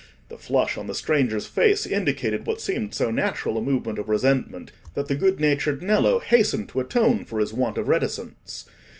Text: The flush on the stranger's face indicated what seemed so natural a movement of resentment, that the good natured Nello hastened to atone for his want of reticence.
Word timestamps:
The 0.29 0.37
flush 0.39 0.79
on 0.79 0.87
the 0.87 0.95
stranger's 0.95 1.45
face 1.45 1.85
indicated 1.85 2.47
what 2.47 2.59
seemed 2.59 2.95
so 2.95 3.11
natural 3.11 3.55
a 3.55 3.61
movement 3.61 3.99
of 3.99 4.09
resentment, 4.09 4.71
that 4.95 5.09
the 5.09 5.15
good 5.15 5.39
natured 5.39 5.83
Nello 5.83 6.17
hastened 6.17 6.69
to 6.69 6.79
atone 6.79 7.23
for 7.23 7.39
his 7.39 7.53
want 7.53 7.77
of 7.77 7.87
reticence. 7.87 8.65